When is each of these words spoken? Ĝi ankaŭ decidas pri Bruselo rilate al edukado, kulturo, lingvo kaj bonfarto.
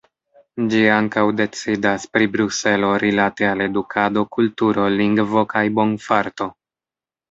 Ĝi 0.69 0.79
ankaŭ 0.93 1.25
decidas 1.41 2.07
pri 2.15 2.29
Bruselo 2.37 2.91
rilate 3.05 3.51
al 3.53 3.63
edukado, 3.69 4.27
kulturo, 4.35 4.91
lingvo 4.99 5.49
kaj 5.57 5.67
bonfarto. 5.81 6.55